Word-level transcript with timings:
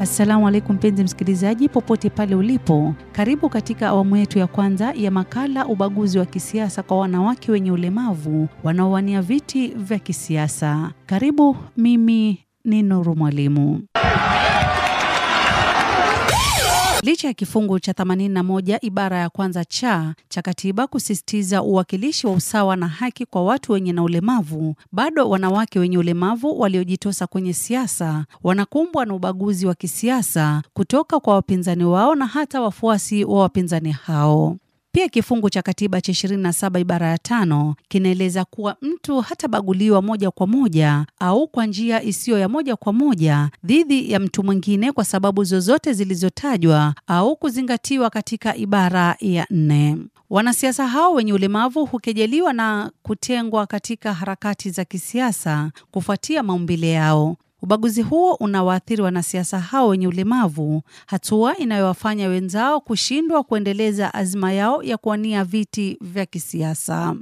Assalamu 0.00 0.48
alaikum 0.48 0.76
mpenzi 0.76 1.04
msikilizaji, 1.04 1.68
popote 1.68 2.10
pale 2.10 2.34
ulipo, 2.34 2.94
karibu 3.12 3.48
katika 3.48 3.88
awamu 3.88 4.16
yetu 4.16 4.38
ya 4.38 4.46
kwanza 4.46 4.92
ya 4.92 5.10
makala 5.10 5.66
ubaguzi 5.66 6.18
wa 6.18 6.26
kisiasa 6.26 6.82
kwa 6.82 6.98
wanawake 6.98 7.52
wenye 7.52 7.72
ulemavu 7.72 8.48
wanaowania 8.62 9.22
viti 9.22 9.68
vya 9.68 9.98
kisiasa. 9.98 10.90
Karibu, 11.06 11.56
mimi 11.76 12.38
ni 12.64 12.82
Nuru 12.82 13.16
Mwalimu. 13.16 13.82
Licha 17.02 17.28
ya 17.28 17.34
kifungu 17.34 17.78
cha 17.80 17.92
81 17.92 18.78
ibara 18.82 19.18
ya 19.18 19.28
kwanza 19.30 19.64
cha 19.64 20.14
cha 20.28 20.42
katiba 20.42 20.86
kusisitiza 20.86 21.62
uwakilishi 21.62 22.26
wa 22.26 22.32
usawa 22.32 22.76
na 22.76 22.88
haki 22.88 23.26
kwa 23.26 23.44
watu 23.44 23.72
wenye 23.72 23.92
na 23.92 24.02
ulemavu, 24.02 24.74
bado 24.92 25.28
wanawake 25.30 25.78
wenye 25.78 25.98
ulemavu 25.98 26.60
waliojitosa 26.60 27.26
kwenye 27.26 27.52
siasa 27.52 28.24
wanakumbwa 28.42 29.06
na 29.06 29.14
ubaguzi 29.14 29.66
wa 29.66 29.74
kisiasa 29.74 30.62
kutoka 30.74 31.20
kwa 31.20 31.34
wapinzani 31.34 31.84
wao 31.84 32.14
na 32.14 32.26
hata 32.26 32.60
wafuasi 32.60 33.24
wa 33.24 33.40
wapinzani 33.40 33.92
hao. 33.92 34.56
Pia 34.92 35.08
kifungu 35.08 35.50
cha 35.50 35.62
katiba 35.62 36.00
cha 36.00 36.12
27 36.12 36.80
ibara 36.80 37.06
ya 37.08 37.18
tano 37.18 37.74
kinaeleza 37.88 38.44
kuwa 38.44 38.76
mtu 38.82 39.20
hatabaguliwa 39.20 40.02
moja 40.02 40.30
kwa 40.30 40.46
moja 40.46 41.06
au 41.18 41.48
kwa 41.48 41.66
njia 41.66 42.02
isiyo 42.02 42.38
ya 42.38 42.48
moja 42.48 42.76
kwa 42.76 42.92
moja 42.92 43.50
dhidi 43.64 44.12
ya 44.12 44.20
mtu 44.20 44.42
mwingine 44.42 44.92
kwa 44.92 45.04
sababu 45.04 45.44
zozote 45.44 45.92
zilizotajwa 45.92 46.94
au 47.06 47.36
kuzingatiwa 47.36 48.10
katika 48.10 48.56
ibara 48.56 49.16
ya 49.20 49.46
nne. 49.50 49.96
Wanasiasa 50.30 50.86
hao 50.86 51.12
wenye 51.14 51.32
ulemavu 51.32 51.84
hukejeliwa 51.86 52.52
na 52.52 52.90
kutengwa 53.02 53.66
katika 53.66 54.14
harakati 54.14 54.70
za 54.70 54.84
kisiasa 54.84 55.70
kufuatia 55.90 56.42
maumbile 56.42 56.90
yao. 56.90 57.36
Ubaguzi 57.62 58.02
huo 58.02 58.34
unawaathiri 58.34 59.02
wanasiasa 59.02 59.60
hao 59.60 59.88
wenye 59.88 60.08
ulemavu, 60.08 60.82
hatua 61.06 61.56
inayowafanya 61.56 62.28
wenzao 62.28 62.80
kushindwa 62.80 63.42
kuendeleza 63.44 64.14
azma 64.14 64.52
yao 64.52 64.82
ya 64.82 64.96
kuwania 64.96 65.44
viti 65.44 65.98
vya 66.00 66.26
kisiasa. 66.26 67.16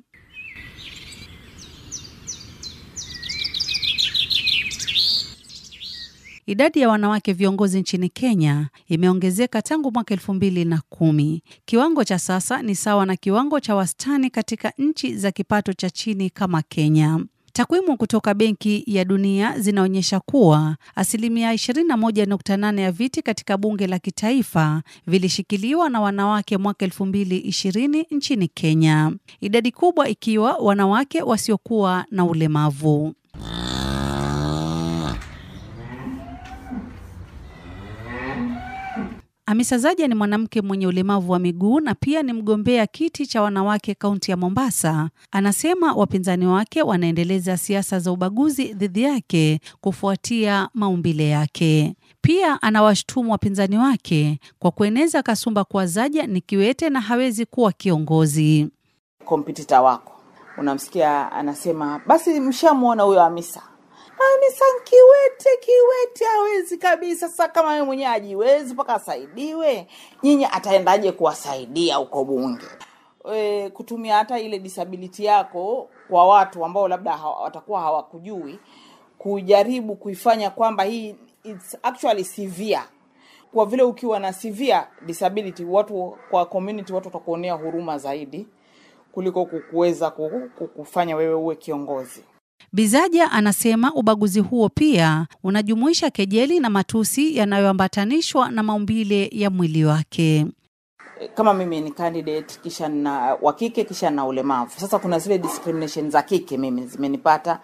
Idadi 6.47 6.81
ya 6.81 6.89
wanawake 6.89 7.33
viongozi 7.33 7.81
nchini 7.81 8.09
Kenya 8.09 8.69
imeongezeka 8.89 9.63
tangu 9.63 9.93
mwaka 9.93 10.15
elfu 10.15 10.35
mbili 10.35 10.65
na 10.65 10.83
kumi. 10.89 11.43
Kiwango 11.65 12.05
cha 12.05 12.19
sasa 12.19 12.63
ni 12.63 12.75
sawa 12.75 13.07
na 13.07 13.17
kiwango 13.17 13.61
cha 13.61 13.75
wastani 13.75 14.31
katika 14.31 14.73
nchi 14.79 15.17
za 15.17 15.31
kipato 15.33 15.73
cha 15.73 15.91
chini 15.91 16.31
kama 16.31 16.63
Kenya. 16.63 17.21
Takwimu 17.59 17.97
kutoka 17.97 18.35
Benki 18.35 18.85
ya 18.87 19.05
Dunia 19.05 19.59
zinaonyesha 19.59 20.21
kuwa 20.21 20.77
asilimia 20.95 21.53
21.8 21.55 22.81
ya 22.81 22.93
viti 22.93 23.23
katika 23.23 23.57
bunge 23.57 23.87
la 23.87 23.99
kitaifa 23.99 24.83
vilishikiliwa 25.07 25.89
na 25.91 26.01
wanawake 26.01 26.59
mwaka 26.59 26.87
2020 26.87 28.05
nchini 28.11 28.49
Kenya, 28.49 29.13
idadi 29.41 29.73
kubwa 29.73 30.09
ikiwa 30.09 30.53
wanawake 30.57 31.23
wasiokuwa 31.23 32.05
na 32.11 32.25
ulemavu. 32.25 33.15
Hamisa 39.49 39.79
Zaja 39.79 40.09
ni 40.09 40.15
mwanamke 40.15 40.63
mwenye 40.63 40.87
ulemavu 40.87 41.33
wa 41.33 41.39
miguu 41.39 41.81
na 41.81 41.95
pia 41.95 42.23
ni 42.23 42.33
mgombea 42.33 42.87
kiti 42.87 43.27
cha 43.27 43.43
wanawake 43.43 43.95
kaunti 43.95 44.31
ya 44.31 44.37
Mombasa. 44.37 45.11
Anasema 45.31 45.93
wapinzani 45.93 46.47
wake 46.47 46.83
wanaendeleza 46.83 47.57
siasa 47.57 47.99
za 47.99 48.13
ubaguzi 48.13 48.73
dhidi 48.75 49.03
yake 49.03 49.61
kufuatia 49.81 50.69
maumbile 50.75 51.29
yake. 51.29 51.95
Pia 52.21 52.63
anawashtumu 52.63 53.33
wapinzani 53.33 53.79
wake 53.79 54.41
kwa 54.59 54.71
kueneza 54.71 55.23
kasumba 55.23 55.65
kuwa 55.65 55.87
Zaja 55.87 56.27
ni 56.27 56.41
kiwete 56.41 56.91
na 56.91 57.01
hawezi 57.01 57.47
kuwa 57.47 57.73
kiongozi. 57.73 58.69
Kompetita 59.25 59.83
wako 59.83 60.13
unamsikia 60.59 61.33
anasema, 61.33 62.01
basi 62.07 62.41
mshamwona 62.41 63.03
huyo 63.03 63.21
Hamisa 63.21 63.63
Hamisa 64.19 64.65
kiwete, 64.85 65.51
kiwete 65.61 66.25
hawezi 66.25 66.79
kabisa. 66.79 67.29
Sasa 67.29 67.49
kama 67.49 67.69
wewe 67.73 67.83
mwenyewe 67.87 68.09
ajiwezi 68.11 68.75
mpaka 68.75 68.95
asaidiwe, 68.95 69.87
nyinyi 70.23 70.45
ataendaje 70.53 71.13
kuwasaidia 71.13 71.97
huko 71.97 72.25
bunge? 72.25 72.67
E, 73.35 73.71
kutumia 73.71 74.17
hata 74.17 74.39
ile 74.39 74.59
disability 74.59 75.25
yako 75.25 75.89
kwa 76.11 76.27
watu 76.29 76.65
ambao 76.65 76.89
labda 76.89 77.17
hawa, 77.17 77.43
watakuwa 77.43 77.81
hawakujui, 77.81 78.59
kujaribu 79.19 79.97
kuifanya 79.97 80.51
kwamba 80.51 80.85
hii 80.85 81.17
it's 81.45 81.77
actually 81.83 82.25
severe. 82.25 82.81
Kwa 83.55 83.67
vile 83.67 83.83
ukiwa 83.83 84.19
na 84.21 84.33
severe 84.33 84.81
disability, 85.07 85.65
watu 85.65 86.17
kwa 86.31 86.47
community, 86.47 86.93
watu 86.93 87.09
watakuonea 87.09 87.55
huruma 87.55 87.99
zaidi 87.99 88.47
kuliko 89.13 89.45
kukuweza 89.47 90.11
kufanya 90.77 91.17
wewe 91.17 91.35
uwe 91.35 91.57
kiongozi. 91.57 92.25
Bizaja 92.73 93.31
anasema 93.33 93.95
ubaguzi 93.95 94.41
huo 94.41 94.69
pia 94.69 95.27
unajumuisha 95.45 96.11
kejeli 96.11 96.61
na 96.61 96.71
matusi 96.71 97.37
yanayoambatanishwa 97.37 98.51
na 98.51 98.63
maumbile 98.63 99.29
ya 99.33 99.51
mwili 99.51 99.85
wake. 99.85 100.47
Kama 101.35 101.55
mimi 101.55 101.81
ni 101.81 101.91
candidate 101.91 102.59
kisha 102.63 102.89
na 102.89 103.37
wa 103.43 103.53
kike 103.53 103.85
kisha 103.85 104.11
na 104.11 104.27
ulemavu, 104.27 104.71
sasa 104.81 104.99
kuna 104.99 105.19
zile 105.19 105.39
discrimination 105.39 106.11
za 106.11 106.23
kike 106.23 106.59
mimi 106.59 106.87
zimenipata 106.87 107.61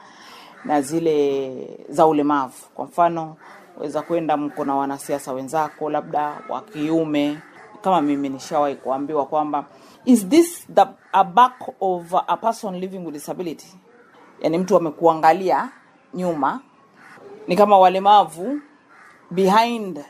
na 0.64 0.82
zile 0.82 1.78
za 1.88 2.06
ulemavu. 2.06 2.54
Kwa 2.74 2.84
mfano, 2.84 3.36
weza 3.80 4.02
kwenda 4.02 4.36
mko 4.36 4.64
na 4.64 4.74
wanasiasa 4.74 5.32
wenzako 5.32 5.90
labda 5.90 6.42
wa 6.48 6.62
kiume, 6.62 7.38
kama 7.82 8.00
mimi 8.02 8.28
nishawahi 8.28 8.74
kuambiwa 8.76 9.26
kwamba 9.26 9.66
is 10.04 10.28
this 10.28 10.66
the 10.74 10.86
a 11.12 11.24
back 11.24 11.54
of 11.80 12.14
a 12.26 12.36
person 12.36 12.74
living 12.80 12.98
with 12.98 13.12
disability 13.14 13.66
yani 14.40 14.58
mtu 14.58 14.76
amekuangalia 14.76 15.68
nyuma, 16.14 16.60
ni 17.48 17.56
kama 17.56 17.78
walemavu 17.78 18.60
behind 19.30 20.04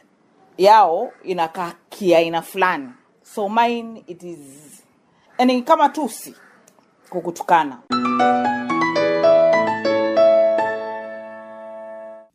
yao 0.59 1.13
inakaa 1.23 1.73
kiaina 1.89 2.43
fulani, 2.43 2.89
so 3.23 3.49
mine 3.49 4.05
it 4.07 4.23
is 4.23 4.39
yani 5.39 5.63
kama 5.63 5.89
tusi 5.89 6.35
kukutukana. 7.11 7.79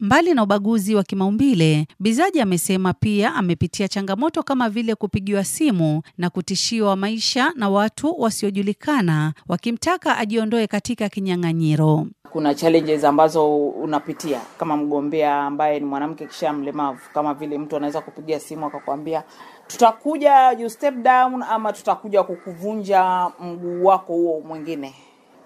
Mbali 0.10 0.34
na 0.34 0.44
ubaguzi 0.44 0.96
wa 0.96 1.04
kimaumbile, 1.04 1.88
Bizaji 2.00 2.42
amesema 2.42 2.94
pia 2.94 3.34
amepitia 3.36 3.88
changamoto 3.88 4.44
kama 4.44 4.70
vile 4.70 4.96
kupigiwa 4.96 5.44
simu 5.44 6.02
na 6.18 6.30
kutishiwa 6.30 6.96
maisha 6.96 7.52
na 7.56 7.70
watu 7.70 8.22
wasiojulikana 8.22 9.34
wakimtaka 9.48 10.18
ajiondoe 10.18 10.68
katika 10.68 11.10
kinyang'anyiro. 11.10 12.08
Kuna 12.32 12.56
challenges 12.56 13.04
ambazo 13.04 13.68
unapitia 13.68 14.42
kama 14.58 14.78
mgombea 14.78 15.42
ambaye 15.44 15.80
ni 15.80 15.86
mwanamke 15.86 16.26
kisha 16.28 16.54
mlemavu, 16.54 17.00
kama 17.14 17.34
vile 17.34 17.58
mtu 17.58 17.76
anaweza 17.76 18.02
kupigia 18.02 18.40
simu 18.40 18.66
akakwambia 18.66 19.24
tutakuja 19.68 20.52
you 20.52 20.70
step 20.70 20.96
down, 20.96 21.44
ama 21.44 21.74
tutakuja 21.74 22.24
kukuvunja 22.24 23.28
mguu 23.40 23.86
wako 23.86 24.14
huo 24.14 24.42
mwingine 24.48 24.94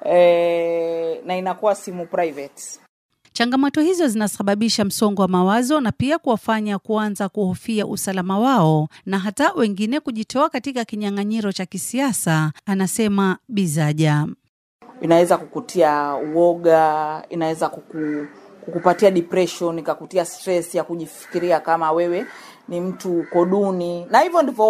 e, 0.05 1.21
na 1.25 1.37
inakuwa 1.37 1.75
simu 1.75 2.05
private. 2.05 2.82
Changamoto 3.33 3.81
hizo 3.81 4.07
zinasababisha 4.07 4.85
msongo 4.85 5.21
wa 5.21 5.27
mawazo 5.27 5.81
na 5.81 5.91
pia 5.91 6.19
kuwafanya 6.19 6.79
kuanza 6.79 7.29
kuhofia 7.29 7.85
usalama 7.87 8.39
wao 8.39 8.87
na 9.05 9.19
hata 9.19 9.51
wengine 9.53 9.99
kujitoa 9.99 10.49
katika 10.49 10.85
kinyang'anyiro 10.85 11.51
cha 11.51 11.65
kisiasa, 11.65 12.51
anasema 12.65 13.37
Bizaja. 13.47 14.27
Inaweza 15.01 15.37
kukutia 15.37 16.15
uoga, 16.15 17.23
inaweza 17.29 17.69
kuku, 17.69 18.27
kukupatia 18.65 19.11
depression, 19.11 19.79
ikakutia 19.79 20.25
stress 20.25 20.75
ya 20.75 20.83
kujifikiria 20.83 21.59
kama 21.59 21.91
wewe 21.91 22.25
ni 22.67 22.81
mtu 22.81 23.19
uko 23.19 23.45
duni, 23.45 24.05
na 24.05 24.19
hivyo 24.19 24.41
ndivyo 24.41 24.65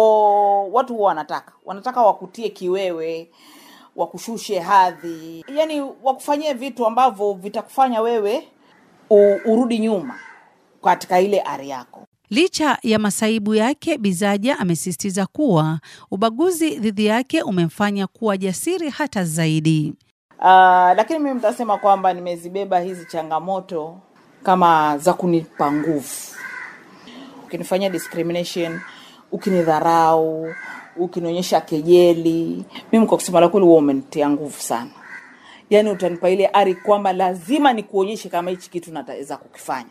watu 0.72 0.94
huwa 0.94 1.08
wanataka, 1.08 1.52
wanataka 1.64 2.02
wakutie 2.02 2.48
kiwewe 2.48 3.30
wakushushe 3.96 4.58
hadhi, 4.60 5.44
yani 5.56 5.80
wakufanyie 6.02 6.54
vitu 6.54 6.86
ambavyo 6.86 7.32
vitakufanya 7.32 8.00
wewe 8.00 8.48
u, 9.14 9.40
urudi 9.52 9.78
nyuma 9.78 10.14
katika 10.84 11.20
ile 11.20 11.40
ari 11.40 11.68
yako. 11.68 12.06
Licha 12.30 12.78
ya 12.82 12.98
masaibu 12.98 13.54
yake, 13.54 13.98
Bizaja 13.98 14.58
amesisitiza 14.58 15.26
kuwa 15.26 15.78
ubaguzi 16.10 16.70
dhidi 16.78 17.06
yake 17.06 17.42
umemfanya 17.42 18.06
kuwa 18.06 18.36
jasiri 18.36 18.90
hata 18.90 19.24
zaidi. 19.24 19.94
Uh, 20.38 20.44
lakini 20.96 21.18
mimi 21.18 21.34
mtasema 21.34 21.78
kwamba 21.78 22.12
nimezibeba 22.12 22.80
hizi 22.80 23.06
changamoto 23.06 23.96
kama 24.42 24.98
za 24.98 25.12
kunipa 25.12 25.72
nguvu. 25.72 26.08
Ukinifanyia 27.44 27.90
discrimination, 27.90 28.80
ukinidharau, 29.32 30.48
ukinionyesha 30.96 31.60
kejeli, 31.60 32.64
mimi 32.92 33.06
kwa 33.06 33.16
kusema 33.18 33.40
la 33.40 33.48
kweli, 33.48 33.66
huwa 33.66 33.78
umenitia 33.78 34.30
nguvu 34.30 34.60
sana. 34.60 34.90
Yaani 35.70 35.90
utanipa 35.90 36.30
ile 36.30 36.46
ari 36.46 36.74
kwamba 36.74 37.12
lazima 37.12 37.72
nikuonyeshe 37.72 38.28
kama 38.28 38.50
hichi 38.50 38.70
kitu 38.70 38.92
nataweza 38.92 39.36
kukifanya. 39.36 39.88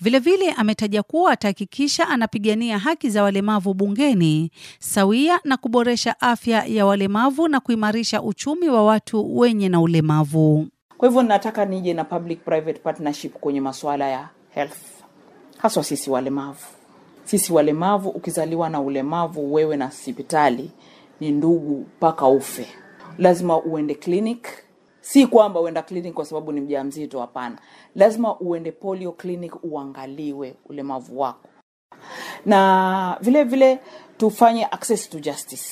Vilevile 0.00 0.50
ametaja 0.52 1.02
kuwa 1.02 1.32
atahakikisha 1.32 2.08
anapigania 2.08 2.78
haki 2.78 3.10
za 3.10 3.22
walemavu 3.22 3.74
bungeni 3.74 4.50
sawia 4.78 5.40
na 5.44 5.56
kuboresha 5.56 6.20
afya 6.20 6.64
ya 6.64 6.86
walemavu 6.86 7.48
na 7.48 7.60
kuimarisha 7.60 8.22
uchumi 8.22 8.68
wa 8.68 8.84
watu 8.84 9.38
wenye 9.38 9.68
na 9.68 9.80
ulemavu. 9.80 10.66
Kwa 10.98 11.08
hivyo 11.08 11.22
nataka 11.22 11.64
nije 11.64 11.94
na 11.94 12.04
public 12.04 12.44
private 12.44 12.78
partnership 12.78 13.32
kwenye 13.32 13.60
masuala 13.60 14.08
ya 14.08 14.28
health, 14.54 14.76
haswa 15.58 15.84
sisi 15.84 16.10
walemavu. 16.10 16.58
Sisi 17.24 17.52
walemavu, 17.52 18.08
ukizaliwa 18.08 18.68
na 18.70 18.80
ulemavu, 18.80 19.54
wewe 19.54 19.76
na 19.76 19.86
hospitali 19.86 20.70
ni 21.20 21.30
ndugu 21.30 21.86
mpaka 21.96 22.26
ufe. 22.26 22.66
Lazima 23.18 23.62
uende 23.62 23.94
clinic, 23.94 24.48
si 25.06 25.26
kwamba 25.26 25.60
uenda 25.60 25.82
clinic 25.82 26.14
kwa 26.14 26.24
sababu 26.24 26.52
ni 26.52 26.60
mjamzito, 26.60 27.20
hapana. 27.20 27.58
Lazima 27.94 28.38
uende 28.40 28.72
polio 28.72 29.12
clinic 29.12 29.64
uangaliwe 29.64 30.54
ulemavu 30.68 31.20
wako, 31.20 31.48
na 32.46 33.18
vile 33.20 33.44
vile 33.44 33.78
tufanye 34.16 34.64
access 34.66 35.10
to 35.10 35.18
justice, 35.20 35.66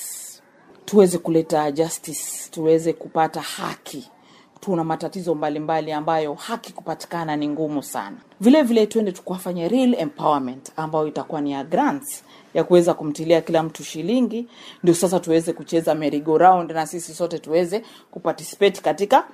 tuweze 0.85 1.17
kuleta 1.17 1.71
justice, 1.71 2.49
tuweze 2.51 2.93
kupata 2.93 3.41
haki 3.41 4.11
tuna 4.59 4.83
matatizo 4.83 5.35
mbalimbali 5.35 5.59
mbali 5.63 5.91
ambayo 5.91 6.33
haki 6.33 6.73
kupatikana 6.73 7.35
ni 7.35 7.47
ngumu 7.47 7.83
sana. 7.83 8.17
Vile 8.41 8.63
vile 8.63 8.85
tuende 8.87 9.11
tukafanya 9.11 9.67
real 9.67 9.93
empowerment 9.93 10.71
ambayo 10.75 11.07
itakuwa 11.07 11.41
ni 11.41 11.51
ya 11.51 11.63
grants 11.63 12.23
ya 12.53 12.63
kuweza 12.63 12.93
kumtilia 12.93 13.41
kila 13.41 13.63
mtu 13.63 13.83
shilingi, 13.83 14.47
ndio 14.83 14.95
sasa 14.95 15.19
tuweze 15.19 15.53
kucheza 15.53 15.95
merry 15.95 16.23
round 16.25 16.71
na 16.71 16.87
sisi 16.87 17.13
sote 17.13 17.39
tuweze 17.39 17.83
kuparticipate 18.11 18.81
katika 18.81 19.27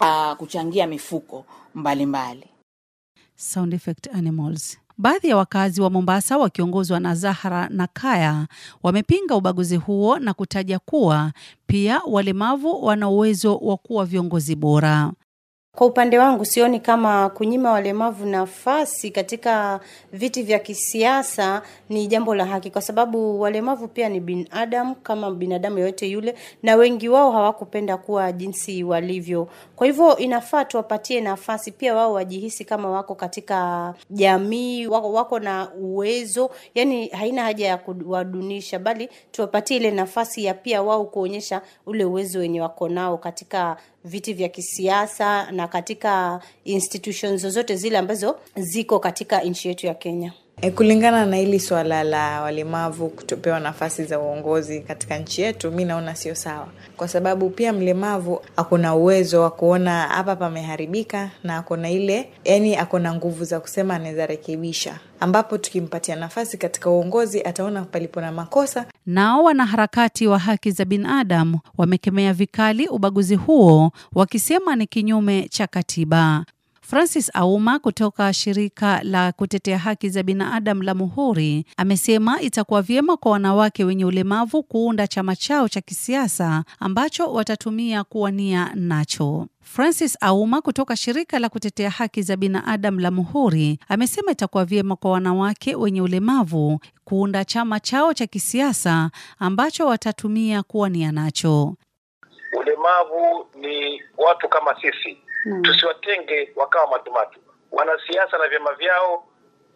uh, 0.00 0.32
kuchangia 0.36 0.86
mifuko 0.86 1.44
mbalimbali 1.74 2.36
mbali. 2.36 2.50
Sound 3.36 3.74
effect 3.74 4.06
animals. 4.14 4.78
Baadhi 4.98 5.28
ya 5.28 5.36
wakazi 5.36 5.80
wa 5.80 5.90
Mombasa 5.90 6.38
wakiongozwa 6.38 7.00
na 7.00 7.14
Zahra 7.14 7.68
na 7.68 7.86
Kaya 7.86 8.46
wamepinga 8.82 9.36
ubaguzi 9.36 9.76
huo 9.76 10.18
na 10.18 10.34
kutaja 10.34 10.78
kuwa 10.78 11.32
pia 11.66 12.00
walemavu 12.06 12.84
wana 12.84 13.08
uwezo 13.08 13.56
wa 13.56 13.76
kuwa 13.76 14.04
viongozi 14.04 14.54
bora. 14.56 15.12
Kwa 15.76 15.86
upande 15.86 16.18
wangu 16.18 16.44
sioni 16.44 16.80
kama 16.80 17.28
kunyima 17.30 17.70
walemavu 17.72 18.26
nafasi 18.26 19.10
katika 19.10 19.80
viti 20.12 20.42
vya 20.42 20.58
kisiasa 20.58 21.62
ni 21.88 22.06
jambo 22.06 22.34
la 22.34 22.44
haki, 22.44 22.70
kwa 22.70 22.82
sababu 22.82 23.40
walemavu 23.40 23.88
pia 23.88 24.08
ni 24.08 24.20
binadamu 24.20 24.94
kama 24.94 25.30
binadamu 25.30 25.78
yoyote 25.78 26.06
yule, 26.08 26.34
na 26.62 26.76
wengi 26.76 27.08
wao 27.08 27.30
hawakupenda 27.32 27.96
kuwa 27.96 28.32
jinsi 28.32 28.84
walivyo. 28.84 29.48
Kwa 29.76 29.86
hivyo 29.86 30.16
inafaa 30.16 30.64
tuwapatie 30.64 31.20
nafasi 31.20 31.72
pia 31.72 31.94
wao 31.94 32.12
wajihisi 32.12 32.64
kama 32.64 32.90
wako 32.90 33.14
katika 33.14 33.94
jamii, 34.10 34.86
wako, 34.86 35.12
wako 35.12 35.38
na 35.38 35.70
uwezo. 35.74 36.50
Yani 36.74 37.08
haina 37.08 37.42
haja 37.42 37.66
ya 37.66 37.76
kuwadunisha, 37.78 38.78
bali 38.78 39.08
tuwapatie 39.32 39.76
ile 39.76 39.90
nafasi 39.90 40.44
ya 40.44 40.54
pia 40.54 40.82
wao 40.82 41.04
kuonyesha 41.04 41.62
ule 41.86 42.04
uwezo 42.04 42.38
wenye 42.38 42.60
wako 42.60 42.88
nao 42.88 43.18
katika 43.18 43.76
viti 44.04 44.32
vya 44.32 44.48
kisiasa 44.48 45.50
na 45.50 45.68
katika 45.68 46.40
institutions 46.64 47.40
zozote 47.42 47.76
zile 47.76 47.98
ambazo 47.98 48.36
ziko 48.56 48.98
katika 48.98 49.40
nchi 49.40 49.68
yetu 49.68 49.86
ya 49.86 49.94
Kenya. 49.94 50.32
E, 50.62 50.70
kulingana 50.70 51.26
na 51.26 51.36
hili 51.36 51.60
swala 51.60 52.02
la 52.04 52.40
walemavu 52.42 53.08
kutopewa 53.08 53.60
nafasi 53.60 54.04
za 54.04 54.18
uongozi 54.20 54.80
katika 54.80 55.18
nchi 55.18 55.42
yetu, 55.42 55.70
mi 55.72 55.84
naona 55.84 56.14
sio 56.14 56.34
sawa, 56.34 56.68
kwa 56.96 57.08
sababu 57.08 57.50
pia 57.50 57.72
mlemavu 57.72 58.40
akona 58.56 58.94
uwezo 58.94 59.42
wa 59.42 59.50
kuona 59.50 60.00
hapa 60.02 60.36
pameharibika 60.36 61.30
na 61.44 61.56
akona 61.56 61.90
ile, 61.90 62.28
yani 62.44 62.76
akona 62.76 63.14
nguvu 63.14 63.44
za 63.44 63.60
kusema 63.60 63.94
anaweza 63.94 64.26
rekebisha, 64.26 64.98
ambapo 65.20 65.58
tukimpatia 65.58 66.16
nafasi 66.16 66.58
katika 66.58 66.90
uongozi 66.90 67.42
ataona 67.42 67.82
palipo 67.82 68.20
na 68.20 68.32
makosa. 68.32 68.86
Nao 69.06 69.44
wanaharakati 69.44 70.26
wa 70.26 70.38
haki 70.38 70.70
za 70.70 70.84
binadamu 70.84 71.58
wamekemea 71.78 72.32
vikali 72.32 72.88
ubaguzi 72.88 73.34
huo, 73.34 73.92
wakisema 74.14 74.76
ni 74.76 74.86
kinyume 74.86 75.48
cha 75.48 75.66
katiba. 75.66 76.44
Francis 76.90 77.30
Auma 77.34 77.78
kutoka 77.78 78.32
shirika 78.32 79.00
la 79.02 79.32
kutetea 79.32 79.78
haki 79.78 80.08
za 80.08 80.22
binadamu 80.22 80.82
la 80.82 80.94
Muhuri 80.94 81.64
amesema 81.76 82.40
itakuwa 82.40 82.82
vyema 82.82 83.16
kwa 83.16 83.32
wanawake 83.32 83.84
wenye 83.84 84.04
ulemavu 84.04 84.62
kuunda 84.62 85.06
chama 85.06 85.36
chao 85.36 85.68
cha 85.68 85.80
kisiasa 85.80 86.64
ambacho 86.80 87.32
watatumia 87.32 88.04
kuwania 88.04 88.70
nacho. 88.74 89.46
Francis 89.62 90.18
Auma 90.20 90.60
kutoka 90.62 90.96
shirika 90.96 91.38
la 91.38 91.48
kutetea 91.48 91.90
haki 91.90 92.22
za 92.22 92.36
binadamu 92.36 93.00
la 93.00 93.10
Muhuri 93.10 93.78
amesema 93.88 94.32
itakuwa 94.32 94.64
vyema 94.64 94.96
kwa 94.96 95.10
wanawake 95.10 95.74
wenye 95.76 96.02
ulemavu 96.02 96.80
kuunda 97.04 97.44
chama 97.44 97.80
chao 97.80 98.14
cha 98.14 98.26
kisiasa 98.26 99.10
ambacho 99.38 99.86
watatumia 99.86 100.62
kuwania 100.62 101.12
nacho. 101.12 101.74
Ulemavu 102.58 103.46
ni 103.60 104.02
watu 104.18 104.48
kama 104.48 104.74
sisi 104.80 105.18
Tusiwatenge 105.62 106.52
wakawa 106.56 106.86
matumatu. 106.90 107.40
Wanasiasa 107.72 108.38
na 108.38 108.48
vyama 108.48 108.72
vyao, 108.74 109.26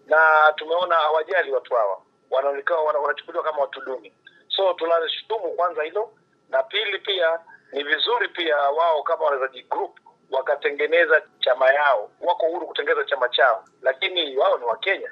na 0.06 0.52
tumeona 0.56 0.94
hawajali 0.94 1.52
watu 1.52 1.74
hawa, 1.74 2.02
wanaonekana 2.30 2.80
wanachukuliwa 2.80 3.44
kama 3.44 3.58
watu 3.58 3.80
duni. 3.80 4.12
So 4.48 4.72
tunashutumu 4.72 5.50
kwanza 5.52 5.82
hilo, 5.82 6.12
na 6.48 6.62
pili 6.62 6.98
pia 6.98 7.38
ni 7.72 7.82
vizuri 7.84 8.28
pia 8.28 8.56
wao 8.56 9.02
kama 9.02 9.24
wanaweza 9.24 9.62
group 9.70 9.98
wakatengeneza 10.30 11.22
chama 11.40 11.70
yao, 11.72 12.10
wako 12.20 12.46
huru 12.46 12.66
kutengeneza 12.66 13.04
chama 13.04 13.28
chao, 13.28 13.64
lakini 13.82 14.36
wao 14.36 14.58
ni 14.58 14.64
Wakenya, 14.64 15.10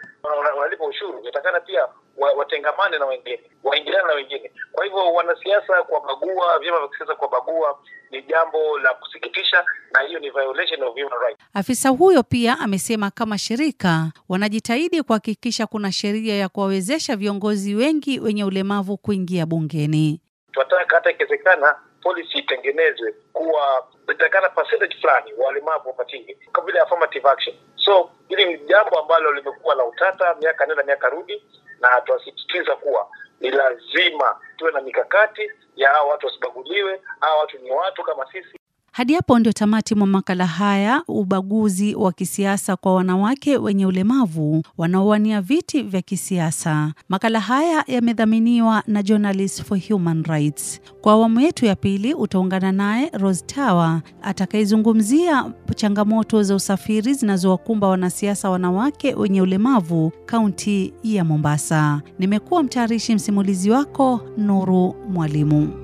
wanalipa 0.56 0.84
ushuru, 0.84 1.18
inatakana 1.18 1.60
pia 1.60 1.88
watengamane 2.18 2.98
na 2.98 3.06
wengine, 3.06 3.40
waingiliane 3.64 4.06
na 4.08 4.14
wengine. 4.14 4.52
Kwa 4.72 4.84
hivyo 4.84 5.12
wanasiasa 5.12 5.82
kuwabagua, 5.82 6.58
vyama 6.58 6.78
vya 6.78 6.88
kisiasa 6.88 7.14
kuwabagua 7.14 7.78
ni 8.10 8.22
jambo 8.22 8.78
la 8.78 8.94
kusikitisha, 8.94 9.64
na 9.92 10.00
hiyo 10.00 10.18
ni 10.18 10.30
violation 10.30 10.82
of 10.82 10.94
human 10.94 11.20
rights. 11.26 11.40
Afisa 11.54 11.88
huyo 11.88 12.22
pia 12.22 12.58
amesema 12.58 13.10
kama 13.10 13.38
shirika 13.38 14.12
wanajitahidi 14.28 15.02
kuhakikisha 15.02 15.66
kuna 15.66 15.92
sheria 15.92 16.34
ya 16.34 16.48
kuwawezesha 16.48 17.16
viongozi 17.16 17.74
wengi 17.74 18.20
wenye 18.20 18.44
ulemavu 18.44 18.96
kuingia 18.96 19.46
bungeni. 19.46 20.20
Tunataka 20.52 20.96
hata 20.96 21.10
ikiwezekana 21.10 21.76
policy 22.02 22.38
itengenezwe 22.38 23.14
kuwa 23.32 23.86
itakana 24.12 24.48
percentage 24.48 24.96
fulani 25.00 25.32
walemavu 25.32 25.88
wapatiwe 25.88 26.36
kama 26.52 26.66
vile 26.66 26.80
affirmative 26.80 27.28
action. 27.28 27.56
So 27.84 28.10
hili 28.28 28.44
ni 28.44 28.58
jambo 28.58 28.98
ambalo 29.00 29.32
limekuwa 29.32 29.74
la 29.74 29.84
utata 29.84 30.34
miaka 30.34 30.66
nenda 30.66 30.82
miaka 30.82 31.08
rudi, 31.08 31.42
na 31.80 32.00
tunasisitiza 32.00 32.76
kuwa 32.76 33.08
ni 33.40 33.50
lazima 33.50 34.40
tuwe 34.56 34.72
na 34.72 34.80
mikakati 34.80 35.50
ya 35.76 35.90
hawa 35.90 36.10
watu 36.10 36.26
wasibaguliwe. 36.26 37.00
Hawa 37.20 37.38
watu 37.40 37.58
ni 37.58 37.70
watu 37.70 38.02
kama 38.02 38.32
sisi. 38.32 38.58
Hadi 38.92 39.14
hapo 39.14 39.38
ndio 39.38 39.52
tamati 39.52 39.94
mwa 39.94 40.06
makala 40.06 40.46
haya, 40.46 41.02
ubaguzi 41.08 41.94
wa 41.94 42.12
kisiasa 42.12 42.76
kwa 42.76 42.94
wanawake 42.94 43.56
wenye 43.56 43.86
ulemavu 43.86 44.62
wanaowania 44.78 45.40
viti 45.40 45.82
vya 45.82 46.02
kisiasa. 46.02 46.92
Makala 47.08 47.40
haya 47.40 47.84
yamedhaminiwa 47.86 48.82
na 48.86 49.02
Journalists 49.02 49.62
for 49.64 49.80
Human 49.88 50.24
Rights. 50.24 50.80
Kwa 51.00 51.12
awamu 51.12 51.40
yetu 51.40 51.66
ya 51.66 51.76
pili 51.76 52.14
utaungana 52.14 52.72
naye 52.72 53.10
Rose 53.12 53.44
Tawa 53.46 54.02
atakayezungumzia 54.22 55.52
changamoto 55.76 56.42
za 56.42 56.54
usafiri 56.54 57.14
zinazowakumba 57.14 57.88
wanasiasa 57.88 58.50
wanawake 58.50 59.14
wenye 59.14 59.42
ulemavu 59.42 60.12
kaunti 60.26 60.92
ya 61.02 61.24
Mombasa. 61.24 62.02
Nimekuwa 62.18 62.62
mtayarishi 62.62 63.14
msimulizi 63.14 63.70
wako 63.70 64.20
Nuru 64.38 64.94
Mwalimu. 65.10 65.81